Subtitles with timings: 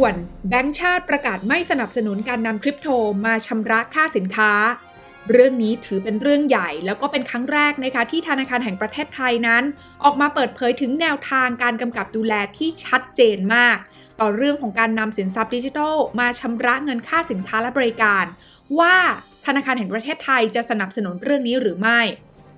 [0.00, 2.88] ด่วน แบงก์ชาติประกาศไม่สนับสนุนการนำคริปโต
[3.26, 4.52] มาชำระค่าสินค้า
[5.30, 9.62] เรื่องนี้ถือเป็นเรื่องใหญ่แล้วก็เป็นครั้งแรกนะคะที่ธนาคารแห่งประเทศไทยนั้น
[10.04, 13.76] ออกมาเปิดเผยถึงแนวทางการกำกับดูแลที่ชัดเจนมาก
[14.20, 18.24] ต่อเรื่องของการนำสินทรัพย์ดิจิทัลมาชำระเงินค่าสินค้าและบริการ
[18.80, 18.96] ว่า
[19.46, 22.00] ธนาคารแห่งประเทศไทยจะสนับสนุนเรื่องนี้หรือไม่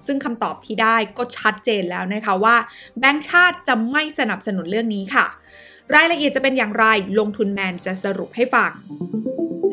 [0.07, 2.57] ซึ่งคำตอบที่ได้ก็ชัดเจนแล้วนะคะว่า
[2.99, 5.27] แบงก์ชาติจะไม่สนับสนุนเรื่องนี้ค่ะ
[5.95, 6.87] รายละเอียดจะเป็นอย่างไร
[7.19, 8.73] ลงทุนแมนจะสรุปให้ฟัง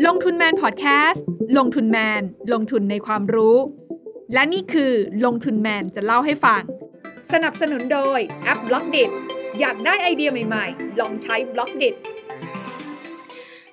[0.05, 1.23] ลงทุนแมนพอดแคสต์
[1.57, 2.21] ลงทุนแมน
[2.53, 3.57] ลงทุนในความรู้
[4.33, 4.93] และนี่คือ
[5.25, 6.61] ลงทุนแมนจะเล่าให้ฟัง
[7.31, 8.97] สนับสนุนโดยแอป Blockdit
[9.59, 11.83] อยากได้ไอเดียใหม่ๆ ลองใช้ Blockdit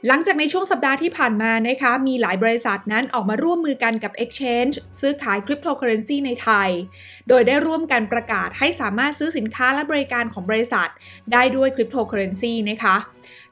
[0.08, 6.70] หลังจากในช่วงสัปดาห์ที่ผ่านมานะคะมีหลายบริษัทนั้นออกมาร่วมมือกันกับ Exchange ซื้อขายคริปโตเคอเรนซีในไทย
[7.28, 10.88] โดยได้ร่วมกันประกาศให้สามารถซื้อสินค้าและบริการของบริษัท
[11.32, 12.96] ได้ด้วยคริปโตเคอเรนซีนะคะ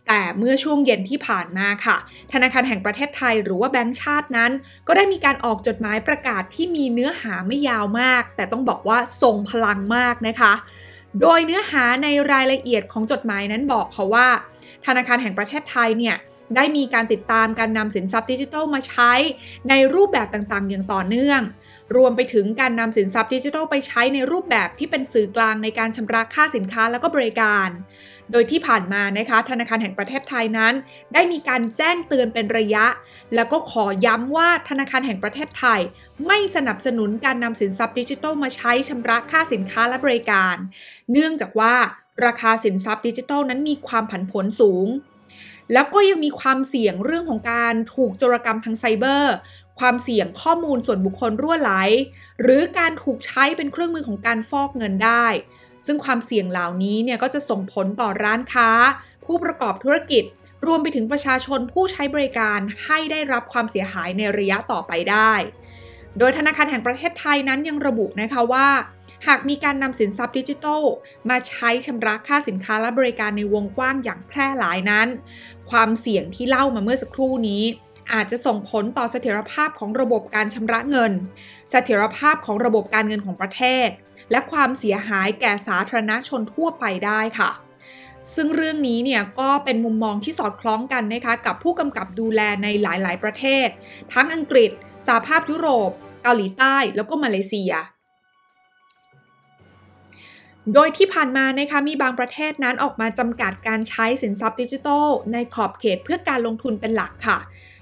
[0.07, 1.97] แต่เมื่อช่วงเย็นที่ผ่านมาค่ะ
[2.33, 4.53] ธนาคารแห่งประเทศไทยหรือว่าแบงก์ชาตินั้น
[4.87, 10.53] ก็ได้มีการออกจดหมายประกาศที่มีเนื้อหาไม่ยาวมาก แต่ต้องบอกว่าทรงพลังมากนะคะ
[11.21, 14.29] โดยเนื้อหาในรายละเอียดของจดหมายนั้นบอกเขาว่า
[14.87, 16.17] ธนาคารแห่งประเทศไทยเนี่ย
[16.57, 19.13] ได้มีการติดตามการนำสินทรัพย์ดิจิทัลมาใช้
[19.69, 21.41] ในรูปแบบต่างๆ อย่างต่อเนื่อง
[21.97, 27.69] รวมไปถึงการนำสินทรัพย์ดิจิทัลไปใช้ในรูปแบบที่เป็นสื่อกลางในการชำระค่าสินค้าและก็บริการ
[28.33, 30.75] โดยที่ผ่านมานะคะธนาคารแห่งประเทศไทยนั้น
[31.15, 32.87] ได้มีการแจ้งเตือนเป็นระยะ
[33.35, 35.81] แล้วก็ขอย้ำว่าธนาคารแห่งประเทศไทย
[36.27, 40.57] ไม่สนับสนุนการนำสินทรัพย์ดิจิทัลมาใช้ชำระค่าสินค้าและบริการ
[41.13, 41.75] เนื่องจากว่า
[42.27, 44.89] ราคาสินทรัพย์ดิจิทัลนั้นมีความผันผวนสูง
[45.73, 49.35] แล้วก็ยังมีความเสี่ยงเรื่องของการถูกโจรกรรมทางไซเบอร์
[49.81, 51.73] ความเสี่ยงข้อมูลส่วนบุคคลรั่วไหล
[52.43, 55.27] หรือการถูกใช้เป็นเครื่องมือของการฟอกเงินได้
[55.87, 58.69] ซึ่งความเสี่ยงเหล่านี้เนี่ยก็จะส่งผลต่อร้านค้า
[59.25, 60.25] ผู้ประกอบธุรกิจ
[60.67, 65.33] รวมไปถึงประชาชนผู้ใช้บริการให้ได้รับความเสียหายในระยะต่อไปได้
[66.19, 68.69] โดยธนาคารแห่งประเทศไทยนั้นยังระบุนะคะว่า
[69.27, 70.83] หากมีการนำสินทรัพย์ดิจิทัล
[71.31, 75.09] มาใช้ชำระค่าสินค้าและบริการในวงกว้างอย่างแพร่หลายนั้น
[75.71, 77.63] ความเสี่ยงที่เล่ามาเมื่อสักครู่นี้
[78.13, 81.13] อาจจะส่งผลต่อเสถียรภาพของระบบการชำระเงิน
[81.71, 83.89] เสถียรภาพของระบบการเงินของประเทศ
[84.31, 87.51] และความเสียหายแก่สาธารณชนทั่วไปได้ค่ะ
[88.35, 93.69] ซึ่งเรื่องนี้เนี่ยก็เป็นมุมมองที่สอดคล้องกันนะคะกับผู้กำกับดูแลในหลายๆ ประเทศ
[94.13, 94.71] ทั้งอังกฤษ
[95.07, 95.91] สหภาพยุโรป
[96.23, 97.73] เกาหลีใต้แล้วก็มาเลเซีย
[100.75, 107.39] โดยที่ผ่านมานะคะมีบางประเทศนั้นออกมาจำกัดการใช้สินทรัพย์ดิจิทัลในขอบเขตเพื่อการลงทุนเป็นหลักค่ะ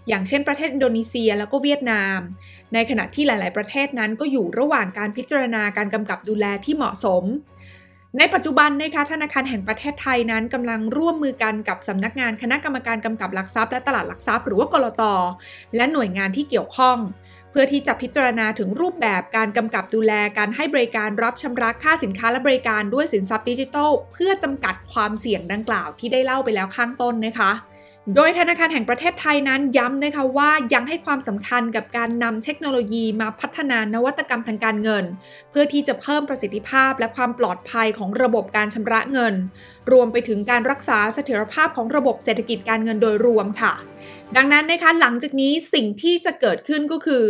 [0.09, 2.19] อย่างเช่นประเทศอินโดนีเซียแล้วก็เวียดนาม
[2.75, 7.25] ในขณะที่หลาย ๆ ประเทศนั้นก็อยู่ระหว่างการพิจารณาการกำกับดูแลที่เหมาะสม
[8.19, 15.03] ในปัจจุบันนะคะธนาคารแห่งประเทศไทยนั้นกำลังร่วมมือกันกับสำนักงานคณะกรรมการกำกับหลักทรัพย์และตลาดหลักทรัพย์หรือว่ากรต
[15.77, 16.99] และหน่วยงานที่เกี่ยวข้อง
[17.51, 27.53] เพื่อที่จะพิจารณาถึงรูปแบบการกำกับดูแลการให้บริการรับชำระค่าสินค้าและบริการด้วยสินทรัพย์ดิจิทัล เพื่อจำกัดความเสี่ยงดังกล่าวที่ได้เล่าไปแล้วข้างต้นนะคะ
[28.17, 35.05] โดยธนาคารแห่งประเทศไทยนั้นย้ำนะคะว่ายังให้ความสำคัญกับการนำเทคโนโลยีมาพัฒนานวัตกรรมทางการเงิน
[35.51, 39.35] เพื่อที่จะเพิ่มประสิทธิภาพและความปลอดภัยของระบบการชำระเงิน
[39.93, 43.73] รวมไปถึงการรักษาเสถียรภาพของระบบเศรษฐกิจการเงินโดยรวมค่ะ
[44.37, 47.23] ดังนั้นนะคะหลังจากนี้สิ่งที่จะเกิดขึ้นก็คือ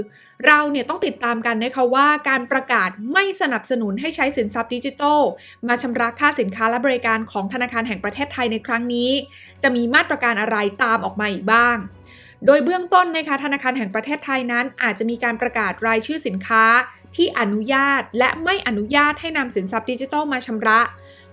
[0.47, 5.21] เราเนี่ยต้องติดตามกันนะคะว่าการประกาศไม่สนับสนุนให้ใช้สินทรัพย์ดิจิทัล
[5.69, 9.11] มาชำระค่าสินค้าและบริการของธนาคารแห่งประเทศไทยในครั้งนี้
[9.63, 11.77] จะมีมาตรการอะไรตามออกมาอีกบ้าง
[12.47, 16.65] โดยเบื้องต้นนะคะธนาคารแห่งประเทศไทยนั้น อาจจะมีการประกาศรายชื่อสินค้า
[17.17, 20.81] ที่อนุญาตและไม่อนุญาตให้นำสินทรัพย์ดิจิทัลมาชำระ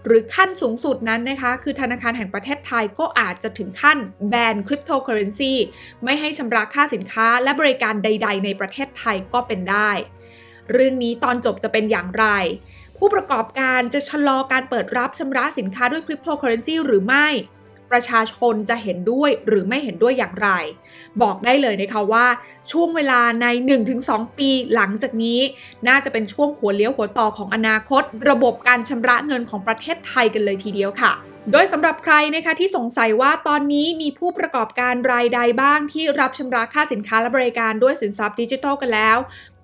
[0.06, 3.98] หรือขั้นสูงสุดนั้นนะคะ คือธนาคารแห่งประเทศไทยก็อาจจะถึงขั้น
[4.30, 5.54] แบนคริปโตเคอเรนซี
[6.04, 9.92] ไม่ให้ชำระค่าสินค้าและบริการใด ๆ ในประเทศไทยก็เป็นได้
[10.72, 12.26] เรื่องนี้ตอนจบจะเป็นอย่างไร
[12.98, 17.28] ผู้ประกอบการจะชะลอการเปิดรับชำระสินค้าด้วยคริปโตเคอเรนซีหรือไม่
[17.91, 20.50] ประชาชนจะเห็นด้วยหรือไม่เห็นด้วยอย่างไร
[21.22, 22.26] บอกได้เลยนะคะว่า
[22.72, 23.47] ช่วงเวลาใน
[23.94, 25.40] 1-2 ปีหลังจากนี้
[25.88, 31.14] น่าจะเป็นช่วงหัวเลี้ยวหัวต่อของอนาคต ระบบการชำระเงินของประเทศไทยกันเลยทีเดียวค่ะ
[31.52, 39.17] โดยสำหรับใครนะคะที่สงสัยว่าตอนนี้มีผู้ประกอบการรายใดบ้างที่รับชำระค่าสินค้าและบริการด้วยสินทรัพย์ดิจิทัลกันแล้ว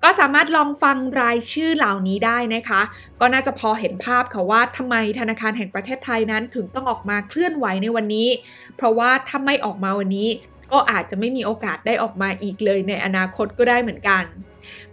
[0.03, 2.81] ก็สามารถลองฟังรายชื่อเหล่านี้ได้นะคะ
[3.19, 8.29] ก็น่าจะพอเห็นภาพค่ะว่าทำไมธนาคารแห่งประเทศไทยนั้นถึงต้องออกมาเคลื่อนไหวในวันนี้
[8.77, 10.29] เพราะว่าถ้าไม่ออกมาวันนี้
[10.71, 14.23] ก็อาจจะไม่มีโอกาสได้ออกมาอีกเลยในอนาคตก็ได้เหมือนกัน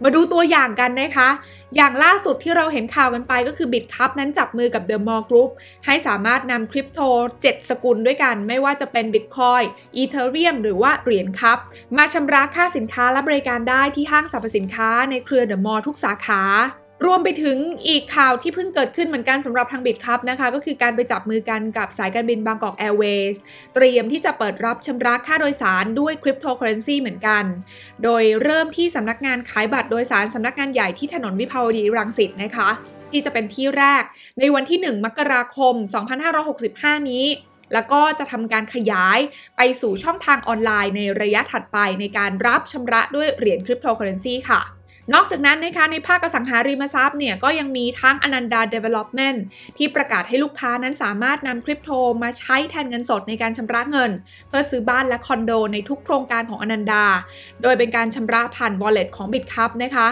[0.03, 1.29] มาดูตัวอย่างกันนะคะ
[1.75, 5.51] อย่างล่าสุดที่เราเห็นข่าวกันไปก็คือ BitCup นั้นจับมือกับ The Mall Group
[5.85, 7.01] ให้สามารถนำคริปโต
[7.37, 9.65] 7 สกุลด้วยกัน ไม่ว่าจะเป็น Bitcoin
[10.01, 11.57] Ethereum หรือว่าเหรียญ KUB
[11.97, 16.43] มาชำระค่าสินค้าและบริการได้ที่ห้างสรรพสินค้าในเครือ The Mall ทุกสาขา
[17.05, 17.57] รวมไปถึง
[17.87, 23.37] อีกข่าวที่เพิ่งเกิดขึ้นเหมือนกันสำหรับทาง Bitkub นะคะ ก็คือการไปจับมือกันกับสายการบินบางกอกแอร์เวย์ส
[23.75, 27.43] เตรียมที่จะเปิดรับชำระค่าโดยสารด้วยคริปโตเคอเรนซีเหมือนกัน
[28.03, 32.69] โดยเริ่มที่สำนักงานขายบัตรโดยสารสำนักงานใหญ่ที่ถนนวิภาวดีรังสิตนะคะ
[33.11, 34.03] ที่จะเป็นที่แรก
[34.39, 35.73] ในวันที่ 1 มกราคม
[36.41, 37.25] 2565 นี้
[37.73, 39.19] แล้วก็จะทำการขยาย
[39.57, 44.61] ไปสู่ช่องทางออนไลน์ในระยะถัดไปในการรับชำระด้วยเหรียญคริปโตเคอเรนซีค่ะ
[45.13, 49.37] นอกจากนั้นนะคะในภาคอสังหาริมทรัพย์เนี่ยก็ยังมีทั้งอนันดา Development
[49.77, 51.91] ที่ประกาศให้ลูกค้านั้นสามารถนำคริปโต
[52.23, 54.11] มาใช้แทนเงินสดในการชำระเงิน
[54.47, 57.05] เพื่อซื้อบ้านและคอนโดในทุกโครงการของอนันดา
[57.61, 60.07] โดยเป็นการชำระผ่าน wallet ของ BitCup นะคะ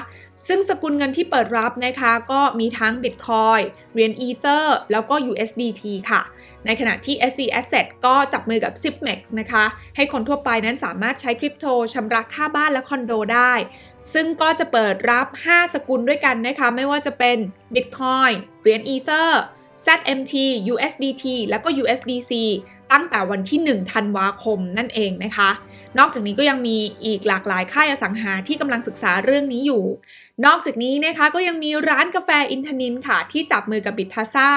[0.48, 6.22] ซึ่งสกุลเงินที่เปิดรับนะคะก็มีทั้ง Bitcoin เหรียญ Ether แล้วก็ USDT ค่ะ
[6.66, 9.66] ในขณะที่ SC Asset ก็จับมือกับ Zipmex นะคะ
[9.96, 13.54] ให้คนทั่วไปนั้นสามารถใช้คริปโตชำระค่าบ้านและคอนโดได้
[14.14, 17.38] ซึ่งก็จะเปิดรับ 5 สกุลด้วยกันนะคะ ไม่ว่าจะเป็น
[17.74, 19.32] Bitcoin เหรียญ Ether
[19.86, 20.34] ZMT
[20.74, 22.34] USDT แล้วก็ USDC
[22.92, 25.50] ตั้งแต่วันที่ 1 ธันวาคมนั่นเองนะคะ
[26.00, 29.84] นอกจากนี้ก็ยังมีอีกหลากหลายค่ายอสังหาที่กำลังศึกษาเรื่องนี้อยู่
[30.46, 34.50] นอกจากนี้นะคะก็ยังมีร้านกาแฟอินทนินค่ะ ที่จับมือกับบิทาซ่า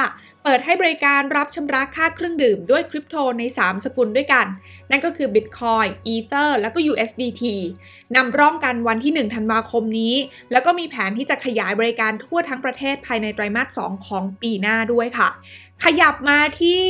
[0.42, 4.46] เปิดให้บริการรับชำระค่าเครื่องดื่มด้วยคริปโตใน 3 สกุลด้วยกัน
[4.90, 7.42] นั่นก็คือ Bitcoin Ether แล้วก็ USDT
[8.16, 10.14] นำร่องกันวันที่ 1 ธันวาคมนี้
[10.52, 15.28] แล้วก็มีแผนที่จะขยายบริการทั่วทั้งประเทศภายในไตรมาส 2 ของปีหน้าด้วยค่ะ
[15.82, 16.82] ขยับมาที่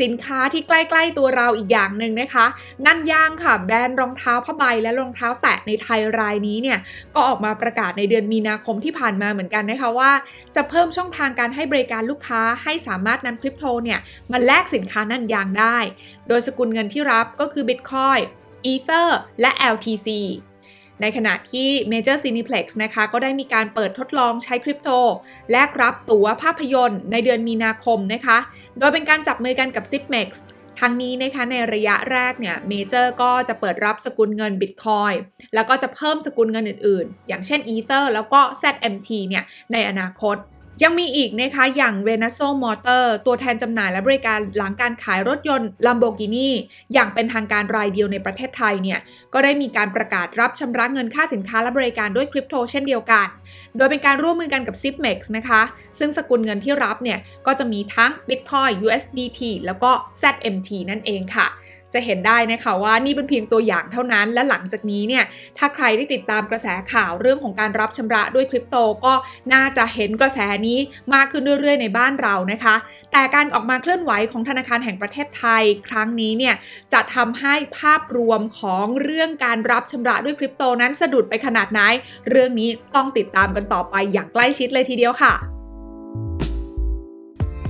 [0.00, 2.46] สินค้าที่ใกล้ ๆ ตัวเราอีกอย่างหนึ่งนะคะ
[2.86, 6.78] นั่นย่างค่ะแบรนด์รองเท้าผ้าใบและรองเท้าแตะในไทยรายนี้เนี่ย
[7.14, 10.12] ก็ออกมาประกาศในเดือนมีนาคมที่ผ่านมาเหมือนกันนะคะว่า
[10.56, 14.00] จะเพิ่มช่องทางการให้บริการลูกค้าให้สามารถนำคริปโตเนี่ย
[14.32, 15.78] มาแลกสินค้านั่นยางได้
[16.28, 18.22] โดยสกุลเงินที่รับก็คือ Bitcoin
[18.72, 19.08] Ether
[19.40, 20.08] และ LTC
[21.02, 24.90] ในขณะที่ Major Cineplex นะคะก็ได้มีการเปิดทดลองใช้คริปโต
[25.52, 28.38] แลกรับตั๋วภาพยนตร์ในเดือนมีนาคมนะคะ
[28.78, 30.28] โดยเป็นการจับมือกันกับ Zipmex
[30.80, 35.16] ทั้งนี้นะคะในระยะแรกเนี่ยเมเจอร์ก็จะเปิดรับสกุลเงิน Bitcoin
[35.54, 40.36] แล้วก็จะเพิ่มสกุลเงินอื่นๆ อย่างเช่น Ether แล้วก็ ZMT เนี่ยในอนาคต
[40.82, 46.48] ยังมีอีกนะคะอย่าง r e n a s o Motor ตัวแทนจำหน่ายและบริการหลังการขายรถยนต์ Lamborghini
[46.92, 48.98] อย่างเป็นทางการรายเดียวในประเทศไทยเนี่ย
[49.32, 53.26] ก็ได้มีการประกาศรับชำระเงินค่าสินค้าและบริการด้วยคริปโตเช่นเดียวกัน
[53.76, 55.62] โดยเป็นการร่วมมือกันกับ Zipmex นะคะ
[55.98, 59.90] ซึ่งสกุลเงินที่รับเนี่ยก็จะมีทั้ง Bitcoin USDT แล้วก็
[60.20, 61.46] ZMT นั่นเองค่ะ
[61.94, 65.24] จะเห็นได้นะคะว่านี่เป็นเพียงตัวอย่างเท่านั้น และหลังจากนี้เนี่ย
[65.58, 69.14] ถ้าใครได้ติดตามกระแสข่าวเรื่องของการรับชำระด้วยคริปโตก็
[69.54, 70.78] น่าจะเห็นกระแสนี้
[71.14, 72.74] มากขึ้นเรื่อยๆในบ้านเรานะคะ
[73.12, 76.54] แต่การออกมาเคลื่อนไหวของธนาคารแห่งประเทศไทยครั้งนี้เนี่ย
[76.92, 81.80] จะทำให้ภาพรวมของเรื่องการรับชำระด้วยคริปโตนั้นสะดุดไปขนาดไหน
[82.30, 85.61] เรื่องนี้ต้องติดตามกันต่อไปอย่างใกล้ชิดเลยทีเดียวค่ะ